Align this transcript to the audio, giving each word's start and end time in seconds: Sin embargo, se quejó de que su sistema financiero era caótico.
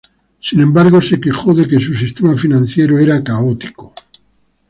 Sin 0.39 0.59
embargo, 0.61 0.99
se 0.99 1.19
quejó 1.21 1.53
de 1.53 1.67
que 1.67 1.79
su 1.79 1.93
sistema 1.93 2.35
financiero 2.35 2.97
era 2.97 3.23
caótico. 3.23 3.93